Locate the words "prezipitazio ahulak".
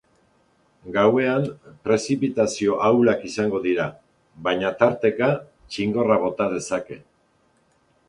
1.89-3.29